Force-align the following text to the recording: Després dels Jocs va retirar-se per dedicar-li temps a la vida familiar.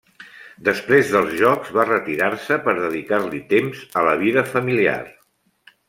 Després 0.69 1.11
dels 1.15 1.35
Jocs 1.41 1.69
va 1.77 1.85
retirar-se 1.91 2.59
per 2.65 2.75
dedicar-li 2.81 3.45
temps 3.55 3.87
a 4.03 4.07
la 4.11 4.19
vida 4.27 4.49
familiar. 4.57 5.01